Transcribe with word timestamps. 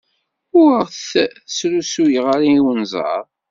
Ur 0.61 0.75
t-srusuy 0.85 2.13
ara 2.31 2.37
i 2.53 2.55
unẓar. 2.69 3.23